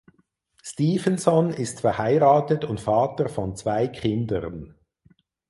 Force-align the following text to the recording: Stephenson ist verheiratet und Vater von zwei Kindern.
Stephenson 0.63 1.51
ist 1.51 1.81
verheiratet 1.81 2.65
und 2.65 2.79
Vater 2.79 3.29
von 3.29 3.55
zwei 3.55 3.87
Kindern. 3.87 4.73